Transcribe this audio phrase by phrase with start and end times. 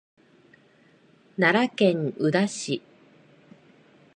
[1.37, 2.81] 奈良県宇陀市